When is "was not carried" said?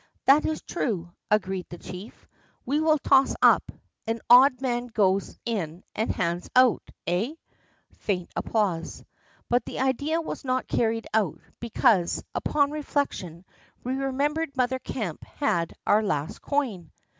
10.19-11.05